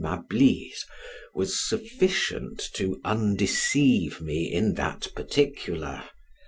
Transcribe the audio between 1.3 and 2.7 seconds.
was sufficient